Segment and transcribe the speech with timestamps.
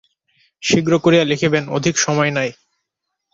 [0.63, 2.49] শীঘ্র করিয়া লিখিবেন অধিক সময় নাই।